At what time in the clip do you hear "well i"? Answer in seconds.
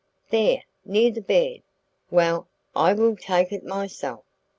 2.09-2.91